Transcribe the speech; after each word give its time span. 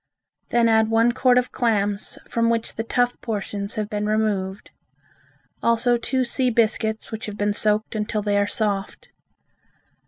Then 0.49 0.67
add 0.67 0.89
one 0.89 1.11
quart 1.11 1.37
of 1.37 1.51
clams 1.51 2.17
from 2.27 2.49
which 2.49 2.73
the 2.75 2.83
tough 2.83 3.21
portions 3.21 3.75
have 3.75 3.87
been 3.87 4.07
removed. 4.07 4.71
Also 5.61 5.95
two 5.95 6.25
sea 6.25 6.49
biscuits 6.49 7.11
which 7.11 7.27
have 7.27 7.37
been 7.37 7.53
soaked 7.53 7.93
until 7.93 8.23
they 8.23 8.39
are 8.39 8.47
soft. 8.47 9.09